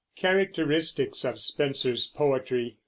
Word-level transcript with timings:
CHARACTERISTICS 0.15 1.23
OF 1.23 1.39
SPENSER'S 1.39 2.07
POETRY. 2.07 2.75